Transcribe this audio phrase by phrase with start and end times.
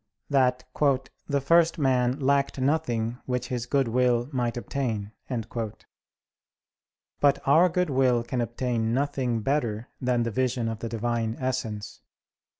[0.31, 0.63] that
[1.27, 5.11] "the first man lacked nothing which his good will might obtain."
[7.19, 12.01] But our good will can obtain nothing better than the vision of the Divine Essence.